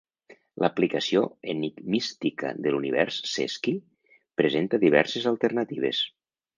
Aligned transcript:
L'aplicació 0.63 1.21
enigmística 1.53 2.55
de 2.67 2.73
l'univers 2.75 3.21
"sesqui" 3.35 3.77
presenta 4.43 4.85
diverses 4.89 5.33
alternatives. 5.37 6.07